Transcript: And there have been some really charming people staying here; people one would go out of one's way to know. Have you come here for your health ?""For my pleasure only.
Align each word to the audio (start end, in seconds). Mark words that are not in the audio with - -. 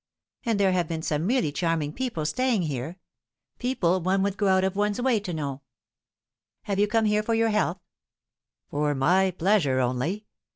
And 0.45 0.59
there 0.59 0.71
have 0.71 0.87
been 0.87 1.03
some 1.03 1.27
really 1.27 1.51
charming 1.51 1.93
people 1.93 2.25
staying 2.25 2.63
here; 2.63 2.97
people 3.59 4.01
one 4.01 4.23
would 4.23 4.35
go 4.35 4.47
out 4.47 4.63
of 4.63 4.75
one's 4.75 4.99
way 4.99 5.19
to 5.19 5.31
know. 5.31 5.61
Have 6.63 6.79
you 6.79 6.87
come 6.87 7.05
here 7.05 7.21
for 7.21 7.35
your 7.35 7.49
health 7.49 7.77
?""For 8.71 8.95
my 8.95 9.29
pleasure 9.29 9.79
only. 9.79 10.25